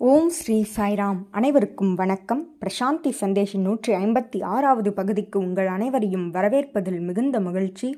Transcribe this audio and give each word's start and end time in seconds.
ஓம் 0.00 0.30
ஸ்ரீ 0.30 0.56
சாய்ராம். 0.76 1.18
அனைவருக்கும் 1.30 1.94
வணக்கம். 1.94 2.40
பிரசாந்தி 2.60 3.10
சந்தேஷின் 3.20 3.62
நூற்றி 3.62 3.92
ஐம்பத்தி 3.92 4.42
ஆறாவது 4.44 4.92
பகுதிக்கு 4.92 5.36
உங்கள் 5.38 5.66
அனைவரையும் 5.66 6.24
வரவேற்பதில் 6.30 6.98
மிகுந்த 7.00 7.40
மகிழ்ச்சி. 7.40 7.88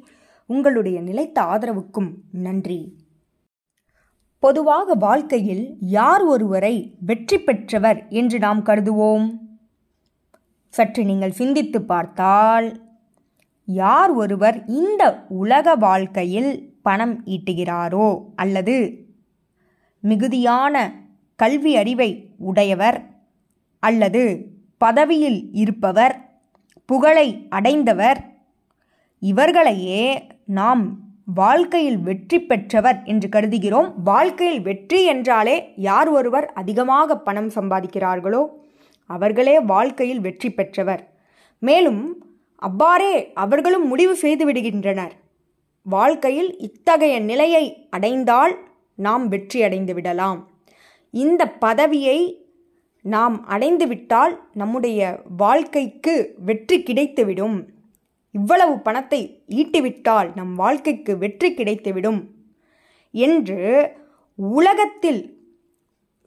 உங்களுடைய 0.46 1.00
நிலைத்த 1.00 1.42
ஆதரவுக்கும் 1.42 2.10
நன்றி. 2.30 2.78
பொதுவாக 4.38 4.94
வாழ்க்கையில் 4.94 5.78
யார் 5.80 6.24
ஒருவரை 6.24 6.74
வெற்றி 7.00 7.38
பெற்றவர் 7.38 8.06
என்று 8.08 8.38
நாம் 8.38 8.62
கருதுவோம்? 8.62 9.26
சற்று 10.68 11.04
நீங்கள் 11.04 11.32
சிந்தித்து 11.32 11.82
பார்த்தால் 11.82 12.68
யார் 13.64 14.10
ஒருவர் 14.10 14.64
இந்த 14.66 15.24
உலக 15.28 15.76
வாழ்க்கையில் 15.76 16.52
பணம் 16.82 17.16
ஈட்டுகிறாரோ 17.24 18.26
அல்லது 18.34 18.76
மிகுதியான 20.00 21.04
கல்வி 21.36 21.76
அறிவை 21.76 22.10
உடையவர் 22.50 22.98
அல்லது 23.82 24.22
பதவியில் 24.78 25.40
இருப்பவர் 25.52 26.14
புகழை 26.88 27.28
அடைந்தவர் 27.48 28.20
இவர்களையே 29.22 30.04
நாம் 30.44 30.82
வாழ்க்கையில் 31.34 31.98
வெற்றி 31.98 32.38
பெற்றவர் 32.40 32.98
என்று 33.04 33.28
கருதுகிறோம். 33.28 33.88
வாழ்க்கையில் 34.02 34.60
வெற்றி 34.60 35.00
என்றாலே 35.04 35.56
யார் 35.76 36.08
ஒருவர் 36.08 36.46
அதிகமாக 36.52 37.16
பணம் 37.18 37.50
சம்பாதிக்கிறார்களோ 37.54 38.42
அவர்களே 39.10 39.56
வாழ்க்கையில் 39.60 40.20
வெற்றி 40.20 40.50
பெற்றவர். 40.50 41.02
மேலும் 41.62 42.02
அவ்வாறே 42.62 43.14
அவர்களும் 43.34 43.86
முடிவு 43.86 44.14
செய்து 44.16 44.44
விடுகின்றனர். 44.52 45.14
வாழ்க்கையில் 45.86 46.50
இத்தகைய 46.58 47.16
நிலையை 47.20 47.64
அடைந்தால் 47.90 48.54
நாம் 48.98 49.28
வெற்றி 49.28 49.58
அடைந்து 49.62 49.94
விடலாம். 49.94 50.40
இந்த 51.16 51.42
பதவியை 51.58 52.18
நாம் 53.04 53.36
அடைந்துவிட்டால் 53.48 54.34
நம்முடைய 54.52 55.00
வாழ்க்கைக்கு 55.36 56.14
வெற்றி 56.48 56.76
கிடைத்துவிடும். 56.82 57.58
இவ்வளவு 58.34 58.74
பணத்தை 58.78 59.20
ஈட்டிவிட்டால் 59.60 60.28
நம் 60.34 60.54
வாழ்க்கைக்கு 60.54 61.12
வெற்றி 61.18 61.48
கிடைத்துவிடும் 61.54 62.20
என்று 63.14 63.60
உலகத்தில் 64.38 65.22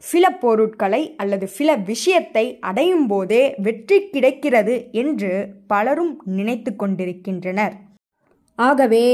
சில 0.03 0.25
பொருட்களை 0.43 1.01
அல்லது 1.21 1.45
சில 1.57 1.69
விஷயத்தை 1.89 2.43
அடையும் 2.69 3.07
போதே 3.07 3.41
வெற்றி 3.57 3.97
கிடைக்கிறது 4.13 4.75
என்று 5.01 5.31
பலரும் 5.67 6.13
நினைத்து 6.37 6.71
கொண்டிருக்கின்றனர். 6.75 7.75
ஆகவே 8.59 9.05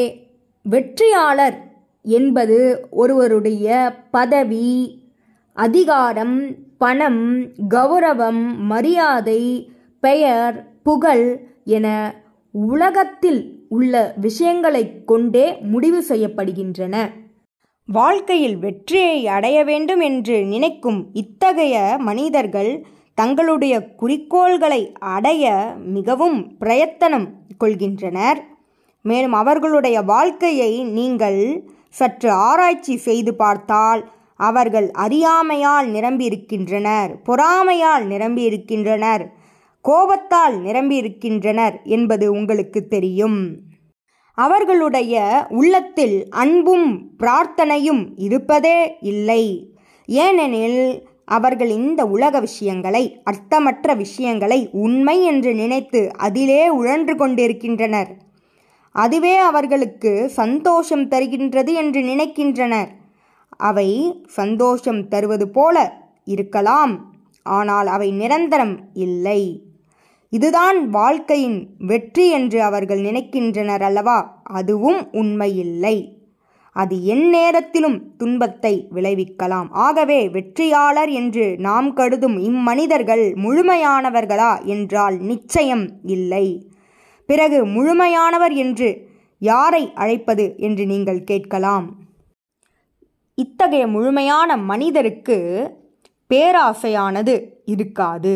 வெற்றியாளர் 0.65 1.57
என்பது 2.05 2.59
ஒருவருடைய 3.01 3.67
பதவி 4.11 4.67
அதிகாரம் 5.55 6.55
பணம் 6.77 7.47
கௌரவம் 7.69 8.55
மரியாதை 8.57 9.71
பெயர் 9.99 10.81
புகழ் 10.83 11.47
என 11.65 12.15
உலகத்தில் 12.51 13.65
உள்ள 13.69 14.13
விஷயங்களைக் 14.21 15.07
கொண்டே 15.07 15.57
முடிவு 15.61 16.03
செய்யப்படுகின்றன. 16.09 17.07
வாழ்க்கையில் 17.85 18.57
வெற்றியை 18.57 19.27
அடைய 19.27 19.63
வேண்டும் 19.63 19.99
என்று 19.99 20.45
நினைக்கும் 20.45 21.09
இத்தகைய 21.13 21.95
மனிதர்கள் 21.99 22.85
தங்களுடைய 23.13 23.87
குறிக்கோள்களை 23.99 24.91
அடைய 24.99 25.73
மிகவும் 25.85 26.57
பிரயத்தனம் 26.57 27.29
கொள்கின்றனர். 27.63 28.37
மேலும் 29.01 29.33
அவர்களுடைய 29.33 30.01
வாழ்க்கையை 30.01 30.83
நீங்கள் 30.83 31.69
சற்று 31.89 32.31
ஆராய்ச்சி 32.31 32.97
செய்து 32.97 33.35
பார்த்தால் 33.35 34.11
அவர்கள் 34.35 34.91
அறியாமையால் 34.91 35.87
நிரம்பியிருக்கின்றனர் 35.91 37.11
பொறாமையால் 37.25 38.05
நிரம்பியிருக்கின்றனர் 38.05 39.25
கோபத்தால் 39.81 40.55
நிரம்பியிருக்கின்றனர் 40.61 41.75
என்பது 41.83 42.31
உங்களுக்கு 42.31 42.87
தெரியும். 42.87 43.57
அவர்களுடைய 44.37 45.45
உள்ளத்தில் 45.49 46.29
அன்பும் 46.29 47.09
பிரார்த்தனையும் 47.19 48.07
இருப்பதே 48.15 48.97
இல்லை. 49.01 49.73
ஏனெனில் 50.05 51.07
அவர்கள் 51.25 51.69
இந்த 51.69 52.05
உலக 52.05 52.39
விஷயங்களை 52.39 53.21
அர்த்தமற்ற 53.23 53.93
விஷயங்களை 53.95 54.69
உண்மை 54.71 55.23
என்று 55.23 55.53
நினைத்து 55.53 56.11
அதிலே 56.17 56.69
உழன்று 56.69 57.15
கொண்டிருக்கின்றனர். 57.15 58.11
அதுவே 58.91 59.37
அவர்களுக்கு 59.37 60.29
சந்தோஷம் 60.29 61.09
தருகின்றது 61.09 61.73
என்று 61.73 62.01
நினைக்கின்றனர். 62.01 62.87
அவை 63.57 63.89
சந்தோஷம் 64.25 65.07
தருவது 65.07 65.49
போல 65.49 66.03
இருக்கலாம். 66.23 67.13
ஆனால் 67.43 67.87
அவை 67.87 68.11
நிரந்தரம் 68.11 68.89
இல்லை. 68.93 69.71
இதுதான் 70.29 70.89
வாழ்க்கையின் 70.89 71.75
வெற்றி 71.77 72.29
என்று 72.29 72.63
அவர்கள் 72.63 72.99
நினைக்கின்றனர் 72.99 73.81
அல்லவா? 73.81 74.43
அதுவும் 74.43 75.09
உண்மையில்லை. 75.11 76.13
அது 76.71 76.95
எந்நேரத்திலும் 77.05 78.01
துன்பத்தை 78.17 78.87
விளைவிக்கலாம். 78.91 79.69
ஆகவே 79.71 80.29
வெற்றியாளர் 80.29 81.09
என்று 81.09 81.55
நாம் 81.57 81.93
கருதும் 81.93 82.37
இம்மனிதர்கள் 82.37 83.33
முழுமையானவர்களா 83.33 84.65
என்றால் 84.65 85.17
நிச்சயம் 85.19 85.89
இல்லை. 86.03 86.71
பிறகு 87.25 87.65
முழுமையானவர் 87.65 88.55
என்று 88.55 89.07
யாரை 89.37 89.91
அழைப்பது 89.93 90.55
என்று 90.57 90.85
நீங்கள் 90.85 91.23
கேட்கலாம். 91.23 91.87
இத்தகைய 93.37 93.87
முழுமையான 93.87 94.57
மனிதருக்கு 94.57 95.37
பேராசையானது 96.33 97.33
இருக்காது. 97.65 98.35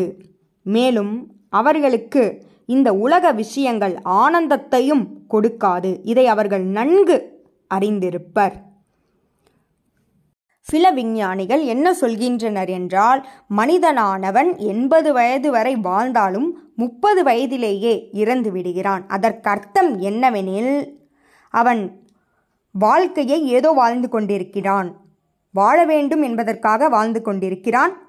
மேலும் 0.62 1.12
அவர்களுக்கு 1.48 2.42
இந்த 2.66 2.94
உலக 2.94 3.32
விஷயங்கள் 3.32 3.94
ஆனந்தத்தையும் 4.04 5.04
கொடுக்காது. 5.30 6.00
இதை 6.02 6.26
அவர்கள் 6.26 6.62
நன்கு 6.62 7.16
அறிந்திருப்பர். 7.74 8.56
சில 10.60 10.90
விஞ்ஞானிகள் 10.90 11.62
என்ன 11.64 11.92
சொல்கின்றனர் 12.00 12.68
என்றால் 12.68 13.28
மனிதனானவன் 13.56 14.56
எண்பது 14.56 15.12
வயது 15.12 15.50
வரை 15.50 15.76
வாழ்ந்தாலும் 15.76 16.72
முப்பது 16.76 17.22
வயதிலேயே 17.22 18.08
இறந்து 18.12 18.50
விடுகிறான் 18.52 19.06
அதற்கர்த்தம் 19.06 19.90
என்னவெனில் 20.02 20.74
அவன் 21.54 21.82
வாழ்க்கையை 22.72 23.46
ஏதோ 23.46 23.70
வாழ்ந்து 23.70 24.08
கொண்டிருக்கிறான். 24.08 24.96
வாழ 25.52 25.84
வேண்டும் 25.84 26.22
என்பதற்காக 26.22 26.88
வாழ்ந்து 26.88 27.22
கொண்டிருக்கிறான். 27.22 28.08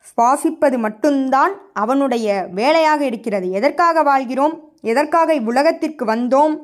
சுவாசிப்பது 0.00 0.78
மட்டும்தான் 0.78 1.60
அவனுடைய 1.72 2.48
வேலையாக 2.50 3.04
இருக்கிறது. 3.04 3.50
எதற்காக 3.50 4.02
வாழ்கிறோம்? 4.02 4.72
எதற்காக 4.80 5.34
இவ்வுலகத்திற்கு 5.34 6.04
வந்தோம்? 6.06 6.58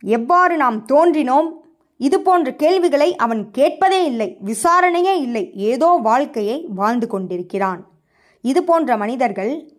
எவ்வாறு 0.00 0.56
நாம் 0.56 0.86
தோன்றினோம்? 0.86 1.48
இது 1.96 2.20
போன்ற 2.20 2.54
கேள்விகளை 2.54 3.16
அவன் 3.16 3.50
கேட்பதே 3.50 4.04
இல்லை. 4.04 4.38
விசாரணையே 4.44 5.16
இல்லை. 5.16 5.52
ஏதோ 5.54 5.86
வாழ்க்கையை 5.86 6.66
வாழ்ந்து 6.74 7.06
கொண்டிருக்கிறான். 7.06 7.86
இது 8.40 8.62
போன்ற 8.64 8.96
மனிதர்கள் 8.96 9.72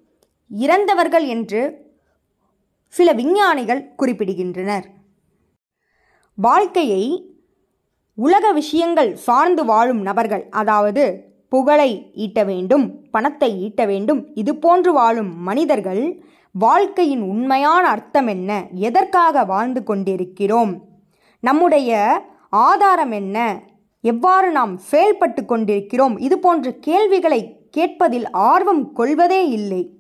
இறந்தவர்கள் 0.50 1.26
என்று 1.26 1.86
சில 2.88 3.12
விஞ்ஞானிகள் 3.14 3.90
குறிப்பிடுகின்றனர். 4.00 4.84
வாழ்க்கையை 6.36 7.28
உலக 8.16 8.52
விஷயங்கள் 8.52 9.14
சார்ந்து 9.14 9.66
வாழும் 9.66 10.02
நபர்கள் 10.02 10.48
அதாவது 10.50 11.34
புகழை 11.50 12.12
ஈட்ட 12.14 12.44
வேண்டும் 12.44 13.10
பணத்தை 13.12 13.62
ஈட்ட 13.62 13.86
வேண்டும் 13.86 14.28
இது 14.34 14.56
போன்று 14.56 14.94
வாழும் 14.94 15.38
மனிதர்கள் 15.38 16.24
வாழ்க்கையின் 16.52 17.22
உண்மையான 17.22 17.88
அர்த்தம் 17.88 18.28
என்ன 18.28 18.68
எதற்காக 18.74 19.44
வாழ்ந்து 19.44 19.84
கொண்டிருக்கிறோம் 19.84 20.84
நம்முடைய 21.40 22.22
ஆதாரம் 22.50 23.12
என்ன 23.12 23.64
எவ்வாறு 24.02 24.52
நாம் 24.52 24.78
செயல்பட்டு 24.78 25.46
கொண்டிருக்கிறோம் 25.46 26.20
இது 26.20 26.40
போன்ற 26.40 26.72
கேள்விகளை 26.72 27.68
கேட்பதில் 27.72 28.30
ஆர்வம் 28.32 28.94
கொள்வதே 28.94 29.50
இல்லை. 29.50 30.00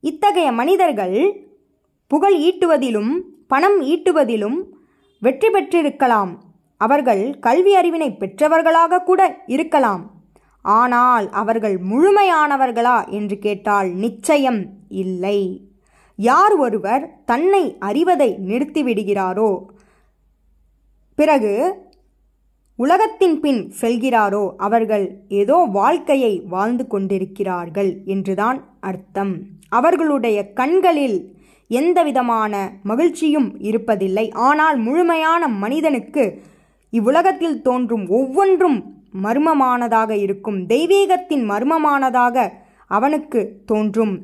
இத்தகைய 0.00 0.52
மனிதர்கள் 0.52 1.46
புகழ் 2.06 2.34
ஈட்டுவதிலும் 2.34 3.20
பணம் 3.46 3.80
ஈட்டுவதிலும் 3.80 4.64
வெற்றி 5.24 5.48
பெற்றிருக்கலாம். 5.50 6.32
அவர்கள் 6.80 7.22
கல்வி 7.46 7.72
அறிவினை 7.80 8.08
பெற்றவர்களாக 8.22 9.02
கூட 9.08 9.20
இருக்கலாம். 9.54 10.02
ஆனால் 10.64 11.26
அவர்கள் 11.40 11.76
முழுமையானவர்களா 11.90 12.98
என்று 13.18 13.36
கேட்டால் 13.44 13.90
நிச்சயம் 14.04 14.60
இல்லை. 15.02 15.38
யார் 16.18 16.54
ஒருவர் 16.64 17.04
தன்னை 17.30 17.64
அறிவதை 17.88 18.28
நிறுத்திவிடுகிறாரோ 18.48 19.50
பிறகு 21.18 21.52
உலகத்தின் 22.78 23.36
பின் 23.42 23.60
செல்கிறாரோ 23.80 24.44
அவர்கள் 24.66 25.04
ஏதோ 25.40 25.56
வாழ்க்கையை 25.76 26.32
வாழ்ந்து 26.54 26.84
கொண்டிருக்கிறார்கள் 26.92 27.90
என்றுதான் 28.14 28.58
அர்த்தம். 28.90 29.34
அவர்களுடைய 29.78 30.38
கண்களில் 30.60 31.18
எந்தவிதமான 31.68 32.54
மகிழ்ச்சியும் 32.82 33.48
இருப்பதில்லை. 33.60 34.26
ஆனால் 34.32 34.76
முழுமையான 34.76 35.48
மனிதனுக்கு 35.48 36.24
இவ்வுலகத்தில் 36.90 37.62
தோன்றும் 37.62 38.08
ஒவ்வொன்றும் 38.08 38.78
மர்மமானதாக 39.22 40.10
இருக்கும். 40.10 40.66
தெய்வீகத்தின் 40.66 41.44
மர்மமானதாக 41.50 42.52
அவனுக்கு 42.86 43.40
தோன்றும். 43.66 44.14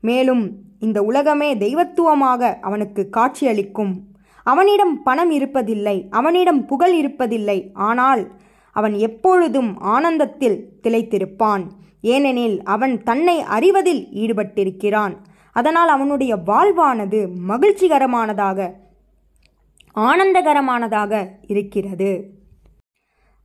மேலும் 0.00 0.50
இந்த 0.80 1.02
உலகமே 1.02 1.56
தெய்வத்துவமாக 1.56 2.58
அவனுக்கு 2.60 3.08
காட்சியளிக்கும். 3.10 3.92
அவனிடம் 4.44 5.02
பணம் 5.02 5.30
இருப்பதில்லை 5.30 6.06
அவனிடம் 6.10 6.66
புகழ் 6.66 6.94
இருப்பதில்லை. 7.00 7.58
ஆனால் 7.72 8.22
அவன் 8.72 8.94
எப்பொழுதும் 8.98 9.80
ஆனந்தத்தில் 9.80 10.58
திளைத்திருப்பான். 10.82 11.64
ஏனெனில் 12.00 12.62
அவன் 12.62 13.02
தன்னை 13.02 13.40
அறிவதில் 13.40 14.08
ஈடுபட்டிருக்கிறான். 14.14 15.14
அதனால் 15.60 15.88
அவனுடைய 15.88 16.36
வாழ்வானது 16.36 17.28
மகிழ்ச்சிகரமானதாக 17.48 18.72
ஆனந்தகரமானதாக 19.94 21.26
இருக்கிறது. 21.46 22.30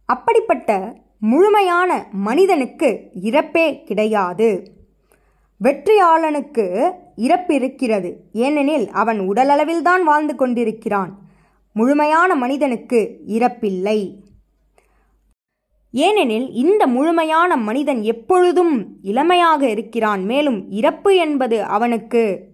அப்படிப்பட்ட 0.06 0.95
முழுமையான 1.19 2.07
மனிதனுக்கு 2.12 3.12
இறப்பே 3.23 3.83
கிடையாது. 3.83 4.71
வெற்றியாளனுக்கு 5.63 6.91
இறப்பு 7.15 7.56
இருக்கிறது. 7.56 8.23
ஏனெனில் 8.33 8.89
அவன் 8.91 9.19
உடலளவில்தான் 9.19 10.01
வாழ்ந்து 10.06 10.35
கொண்டிருக்கிறான். 10.35 11.17
முழுமையான 11.73 12.35
மனிதனுக்கு 12.35 13.19
இறப்பில்லை. 13.27 14.25
ஏனெனில் 15.95 16.51
இந்த 16.51 16.88
முழுமையான 16.88 17.57
மனிதன் 17.57 18.01
எப்பொழுதும் 18.01 18.97
இளமையாக 19.01 19.69
இருக்கிறான் 19.69 20.25
மேலும் 20.25 20.71
இறப்பு 20.71 21.15
என்பது 21.15 21.63
அவனுக்கு 21.63 22.47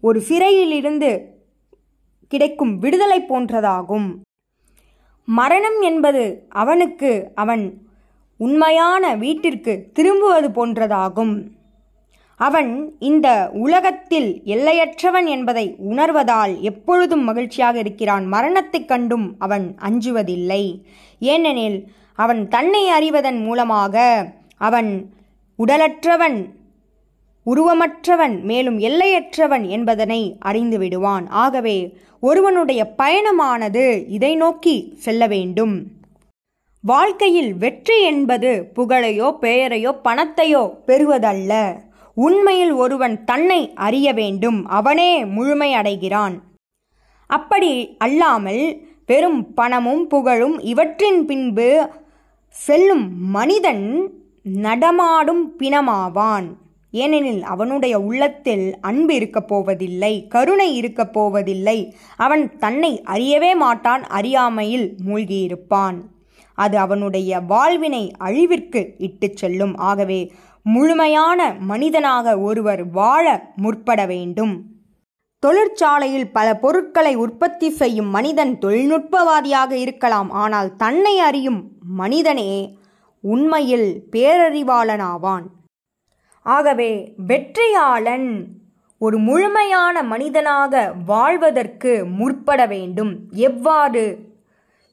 ஒரு 0.00 0.20
சிறையிலிருந்து 0.20 1.38
கிடைக்கும் 2.28 2.78
விடுதலை 2.78 3.20
போன்றதாகும். 3.20 4.14
மரணம் 5.24 5.80
என்பது 5.80 6.46
அவனுக்கு 6.48 7.30
அவன் 7.34 7.78
உண்மையான 8.36 9.14
வீட்டிற்கு 9.14 9.90
திரும்புவது 9.92 10.48
போன்றதாகும். 10.48 11.42
அவன் 12.36 12.94
இந்த 12.98 13.50
உலகத்தில் 13.52 14.42
எல்லையற்றவன் 14.44 15.26
என்பதை 15.26 15.74
உணர்வதால் 15.78 16.60
எப்பொழுதும் 16.60 17.24
மகிழ்ச்சியாக 17.24 17.78
இருக்கிறான். 17.78 18.26
மரணத்தைக் 18.26 18.88
கண்டும் 18.88 19.34
அவன் 19.38 19.74
அஞ்சுவதில்லை. 19.80 20.80
ஏனெனில் 21.20 21.90
அவன் 22.18 22.40
தன்னை 22.48 22.84
அறிவதன் 22.88 23.40
மூலமாக 23.42 23.96
அவன் 24.58 24.90
உடலற்றவன் 25.58 26.38
உருவமற்றவன் 27.46 28.34
மேலும் 28.42 28.78
எல்லையற்றவன் 28.78 29.64
என்பதனை 29.68 30.20
அறிந்து 30.40 30.78
விடுவான். 30.78 31.26
ஆகவே 31.42 31.76
ஒருவனுடைய 32.20 32.80
பயணமானது 32.98 33.84
இதை 34.08 34.32
நோக்கி 34.36 34.76
செல்ல 34.96 35.22
வேண்டும். 35.26 35.74
வாழ்க்கையில் 36.84 37.52
வெற்றி 37.54 37.96
என்பது 38.02 38.50
புகழையோ 38.76 39.28
பெயரையோ 39.40 39.92
பணத்தையோ 40.04 40.62
பெறுவதல்ல. 40.86 41.52
உண்மையில் 42.16 42.74
ஒருவன் 42.82 43.16
தன்னை 43.24 43.60
அறிய 43.86 44.08
வேண்டும். 44.12 44.60
அவனே 44.78 45.10
முழுமை 45.36 45.70
அடைகிறான். 45.72 46.36
அப்படி 47.30 47.72
அல்லாமல் 47.98 48.62
பெரும் 49.06 49.40
பணமும் 49.54 50.04
புகழும் 50.06 50.56
இவற்றின் 50.72 51.20
பின்பு 51.26 51.68
செல்லும் 52.64 53.28
மனிதன் 53.30 54.10
நடமாடும் 54.42 55.58
பிணமாவான். 55.58 56.44
ஏனெனில் 56.90 57.42
அவனுடைய 57.42 58.00
உள்ளத்தில் 58.00 58.80
அன்பு 58.80 59.14
இருக்கப் 59.14 59.48
போவதில்லை 59.48 60.26
கருணை 60.28 60.76
இருக்கப் 60.76 61.12
போவதில்லை. 61.12 61.94
அவன் 62.16 62.58
தன்னை 62.58 63.02
அறியவே 63.06 63.56
மாட்டான் 63.56 64.02
அறியாமையில் 64.02 64.96
மூழ்கியிருப்பான். 65.06 65.94
அது 66.54 66.78
அவனுடைய 66.78 67.40
வாழ்வினை 67.40 68.12
அழிவிற்கு 68.20 68.94
இட்டுச் 68.98 69.36
செல்லும். 69.36 69.76
ஆகவே 69.76 70.32
முழுமையான 70.62 71.56
மனிதனாக 71.60 72.38
ஒருவர் 72.38 72.90
வாழ 72.90 73.52
முற்பட 73.56 74.06
வேண்டும். 74.06 74.64
தொழிற்சாலையில் 75.38 76.32
பல 76.32 76.54
பொருட்களை 76.54 77.14
உற்பத்தி 77.14 77.70
செய்யும் 77.70 78.10
மனிதன் 78.10 78.58
தொழில்நுட்பவாதியாக 78.58 79.70
இருக்கலாம். 79.70 80.30
ஆனால் 80.30 80.76
தன்னை 80.76 81.18
அறியும் 81.18 81.70
மனிதனே 82.00 82.52
உண்மையில் 83.24 83.88
பேரறிவாளனாவான். 84.12 85.46
ஆகவே 86.46 86.92
வெற்றியாளன் 87.28 88.28
ஒரு 89.00 89.16
முழுமையான 89.18 89.96
மனிதனாக 90.12 90.72
வாழ்வதற்கு 91.06 91.92
முற்பட 92.18 92.60
வேண்டும். 92.66 93.12
எவ்வாறு? 93.48 94.04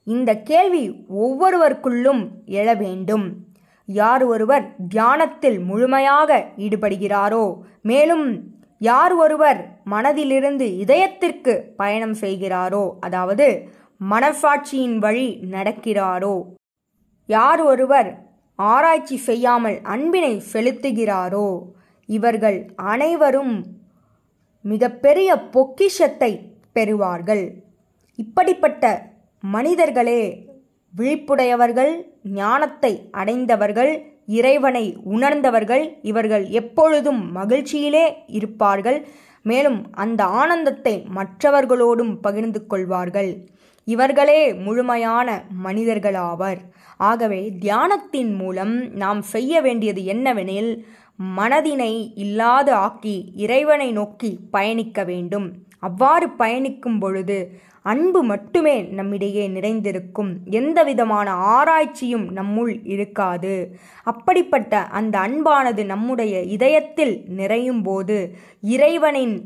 இந்த 0.06 0.30
கேள்வி 0.42 0.84
ஒவ்வொருவருக்குள்ளும் 1.22 2.22
எழ 2.58 2.68
வேண்டும். 2.76 3.26
யார் 3.88 4.24
ஒருவர் 4.24 4.64
தியானத்தில் 4.88 5.58
முழுமையாக 5.60 6.30
ஈடுபடுகிறாரோ 6.58 7.44
மேலும் 7.82 8.26
யார் 8.80 9.14
ஒருவர் 9.14 9.60
மனதிலிருந்து 9.90 10.66
இதயத்திற்கு 10.84 11.52
பயணம் 11.76 12.16
செய்கிறாரோ 12.20 12.84
அதாவது 13.00 13.46
மனசாட்சியின் 14.00 14.96
வழி 14.98 15.28
நடக்கிறாரோ 15.50 16.34
யார் 17.28 17.62
ஒருவர் 17.62 18.10
ஆராய்ச்சி 18.58 19.16
செய்யாமல் 19.28 19.78
அன்பினை 19.94 20.34
செலுத்துகிறாரோ 20.52 21.48
இவர்கள் 22.08 22.58
அனைவரும் 22.92 23.54
மிகப்பெரிய 24.64 25.30
பொக்கிஷத்தை 25.54 26.32
பெறுவார்கள். 26.76 27.44
இப்படிப்பட்ட 28.18 28.84
மனிதர்களே 29.44 30.20
விழிப்புடையவர்கள் 30.94 31.92
ஞானத்தை 32.38 32.92
அடைந்தவர்கள் 33.10 33.92
இறைவனை 34.38 34.84
உணர்ந்தவர்கள் 35.14 35.84
இவர்கள் 36.02 36.44
எப்பொழுதும் 36.60 37.20
மகிழ்ச்சியிலே 37.36 38.06
இருப்பார்கள். 38.26 38.98
மேலும் 39.44 39.78
அந்த 40.02 40.24
ஆனந்தத்தை 40.40 40.94
மற்றவர்களோடும் 41.18 42.14
பகிர்ந்து 42.20 42.60
கொள்வார்கள். 42.66 43.30
இவர்களே 43.88 44.54
முழுமையான 44.54 45.44
மனிதர்களாவர். 45.64 46.56
ஆகவே 46.96 47.52
தியானத்தின் 47.60 48.36
மூலம் 48.36 48.94
நாம் 48.94 49.22
செய்ய 49.22 49.60
வேண்டியது 49.60 50.02
என்னவெனில் 50.02 50.84
மனதினை 51.36 52.12
இல்லாது 52.14 52.72
ஆக்கி 52.72 53.32
இறைவனை 53.36 53.92
நோக்கி 53.92 54.38
பயணிக்க 54.50 55.04
வேண்டும். 55.04 55.52
அவ்வாறு 55.78 56.30
பயணிக்கும் 56.30 56.98
பொழுது 56.98 57.38
அன்பு 57.82 58.22
மட்டுமே 58.22 58.82
நம்மிடையே 58.82 59.48
நிறைந்திருக்கும். 59.48 60.38
எந்த 60.50 60.82
விதமான 60.82 61.30
ஆராய்ச்சியும் 61.30 62.36
நம்முள் 62.36 62.80
இருக்காது. 62.84 63.76
அப்படிப்பட்ட 64.04 64.82
அந்த 64.98 65.18
அன்பானது 65.18 65.84
நம்முடைய 65.84 66.40
இதயத்தில் 66.40 67.24
நிறையும் 67.28 67.82
போது 67.82 68.34
இறைவனின் 68.60 69.36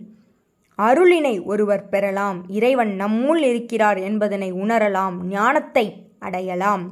அருளினை 0.80 1.44
ஒருவர் 1.44 1.88
பெறலாம். 1.88 2.38
இறைவன் 2.49 3.00
நம்முள் 3.00 3.42
இருக்கிறார் 3.42 3.99
என்பதனை 3.99 4.52
உணரலாம். 4.52 5.16
ஞானத்தை 5.25 5.87
அடையலாம். 6.18 6.84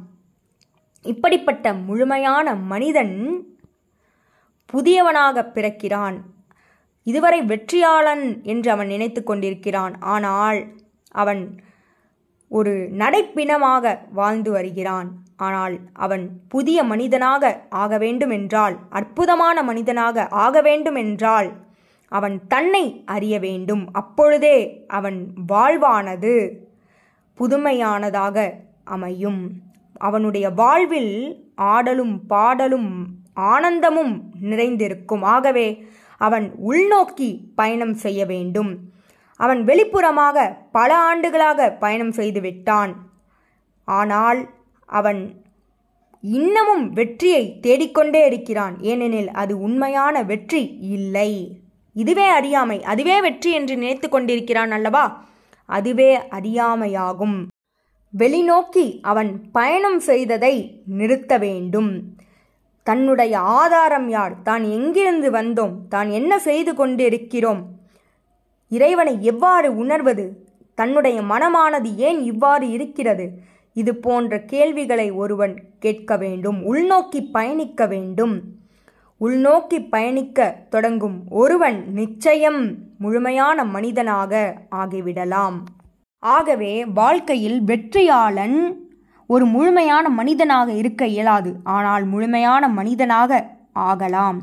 இப்படிப்பட்ட 1.02 1.72
முழுமையான 1.72 2.54
மனிதன் 2.54 3.14
புதியவனாக 4.72 5.44
பிறக்கிறான். 5.54 6.16
இதுவரை 7.02 7.40
வெற்றியாளன் 7.42 8.42
என்று 8.42 8.70
அவன் 8.70 8.86
நினைத்து 8.86 9.24
கொண்டிருக்கிறான். 9.24 9.94
ஆனால் 9.98 10.58
அவன் 11.10 11.42
ஒரு 12.48 12.88
நடைப்பிணமாக 12.98 13.98
வாழ்ந்து 14.12 14.50
வருகிறான். 14.50 15.08
ஆனால் 15.36 15.74
அவன் 15.92 16.24
புதிய 16.48 16.78
மனிதனாக 16.84 17.42
ஆக 17.82 17.98
வேண்டுமென்றால் 17.98 18.76
அற்புதமான 18.90 19.62
மனிதனாக 19.62 20.26
ஆக 20.28 20.60
வேண்டுமென்றால் 20.60 21.48
அவன் 22.08 22.46
தன்னை 22.46 23.02
அறிய 23.06 23.38
வேண்டும். 23.38 23.88
அப்பொழுதே 23.92 24.84
அவன் 24.86 25.32
வாழ்வானது 25.52 26.50
புதுமையானதாக 27.34 28.54
அமையும். 28.84 29.50
அவனுடைய 29.96 30.50
வாழ்வில் 30.50 31.14
ஆடலும் 31.54 32.26
பாடலும் 32.26 33.06
ஆனந்தமும் 33.34 34.32
நிறைந்திருக்கும். 34.40 35.22
ஆகவே 35.22 35.84
அவன் 36.16 36.54
உள்நோக்கி 36.68 37.40
பயணம் 37.54 37.94
செய்ய 37.94 38.26
வேண்டும். 38.26 38.70
அவன் 39.36 39.64
வெளிப்புறமாக 39.64 40.56
பல 40.72 40.96
ஆண்டுகளாக 40.96 41.70
பயணம் 41.70 42.12
செய்து 42.12 42.40
விட்டான். 42.40 42.92
ஆனால் 43.84 44.50
அவன் 44.86 45.44
இன்னமும் 46.20 46.90
வெற்றியை 46.90 47.60
தேடிக்கொண்டே 47.60 48.26
இருக்கிறான். 48.26 48.80
ஏனெனில் 48.80 49.30
அது 49.30 49.60
உண்மையான 49.60 50.22
வெற்றி 50.22 50.78
இல்லை. 50.80 51.60
இதுவே 52.02 52.26
அறியாமை 52.28 52.78
அதுவே 52.82 53.20
வெற்றி 53.20 53.50
என்று 53.52 53.74
நினைத்து 53.76 54.08
கொண்டிருக்கிறான் 54.08 54.70
அல்லவா? 54.70 55.04
அதுவே 55.68 56.10
அறியாமையாகும். 56.30 57.38
வெளிநோக்கி 58.12 58.86
அவன் 59.02 59.30
பயணம் 59.50 59.98
செய்ததை 60.00 60.54
நிறுத்த 60.98 61.32
வேண்டும். 61.38 61.90
தன்னுடைய 62.86 63.34
ஆதாரம் 63.38 64.08
யார்? 64.08 64.34
தான் 64.42 64.64
எங்கிருந்து 64.76 65.30
வந்தோம்? 65.30 65.74
தான் 65.88 66.08
என்ன 66.10 66.38
செய்து 66.38 66.74
கொண்டிருக்கிறோம்? 66.74 67.62
இறைவனை 68.68 69.14
எவ்வாறு 69.32 69.68
உணர்வது? 69.76 70.26
தன்னுடைய 70.78 71.18
மனமானது 71.22 71.90
ஏன் 72.08 72.20
இவ்வாறு 72.22 72.66
இருக்கிறது? 72.70 73.26
இது 73.76 73.92
போன்ற 74.06 74.34
கேள்விகளை 74.52 75.08
ஒருவன் 75.22 75.54
கேட்க 75.78 76.16
வேண்டும் 76.16 76.58
உள்நோக்கி 76.72 77.20
பயணிக்க 77.32 77.86
வேண்டும். 77.86 78.34
உள்நோக்கி 79.20 79.88
பயணிக்க 79.88 80.66
தொடங்கும் 80.70 81.22
ஒருவன் 81.28 81.92
நிச்சயம் 81.92 82.74
முழுமையான 82.98 83.64
மனிதனாக 83.64 84.56
ஆகிவிடலாம். 84.70 85.56
ஆகவே 86.18 86.84
வாழ்க்கையில் 86.84 87.62
வெற்றியாளன் 87.62 88.74
ஒரு 89.26 89.46
முழுமையான 89.46 90.08
மனிதனாக 90.08 90.72
இருக்க 90.72 91.06
இயலாது 91.06 91.56
ஆனால் 91.62 92.04
முழுமையான 92.04 92.68
மனிதனாக 92.68 93.50
ஆகலாம். 93.72 94.38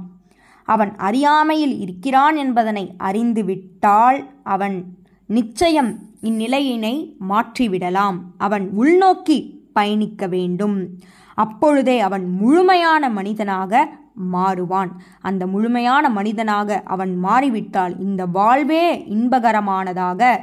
அவன் 0.63 0.95
அறியாமையில் 0.95 1.79
இருக்கிறான் 1.79 2.35
என்பதனை 2.35 2.95
அறிந்துவிட்டால் 2.97 4.19
அவன் 4.43 4.83
நிச்சயம் 5.27 5.99
இந்நிலையினை 6.21 6.95
மாற்றிவிடலாம். 7.29 8.17
அவன் 8.37 8.69
உள்நோக்கி 8.79 9.37
பயணிக்க 9.73 10.27
வேண்டும். 10.27 10.89
அப்பொழுதே 11.35 11.99
அவன் 11.99 12.25
முழுமையான 12.29 13.09
மனிதனாக 13.09 13.89
மாறுவான். 14.33 14.89
அந்த 15.21 15.47
முழுமையான 15.47 16.09
மனிதனாக 16.09 16.81
அவன் 16.85 17.15
மாறிவிட்டால் 17.15 17.99
இந்த 17.99 18.25
வாழ்வே 18.25 19.05
இன்பகரமானதாக 19.09 20.37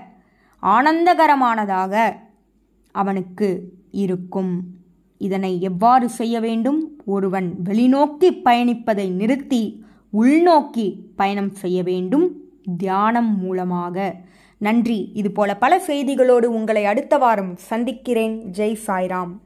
ஆனந்தகரமானதாக 0.62 2.12
அவனுக்கு 2.91 3.73
இருக்கும். 3.91 4.62
இதனை 5.19 5.61
எவ்வாறு 5.61 6.09
செய்ய 6.09 6.41
வேண்டும்? 6.41 7.02
ஒருவன் 7.05 7.55
வெளிநோக்கி 7.64 8.41
பயணிப்பதை 8.45 9.11
நிறுத்தி 9.11 9.85
உள்நோக்கி 10.21 10.97
பயணம் 11.17 11.50
செய்ய 11.50 11.83
வேண்டும் 11.83 12.37
தியானம் 12.76 13.38
மூலமாக. 13.38 14.17
நன்றி. 14.59 15.11
இதுபோல 15.14 15.57
பல 15.57 15.81
செய்திகளோடு 15.87 16.45
உங்களை 16.45 16.85
அடுத்த 16.85 17.19
வாரம் 17.19 17.57
சந்திக்கிறேன். 17.57 18.50
ஜெய் 18.57 18.76
சாய்ராம். 18.87 19.38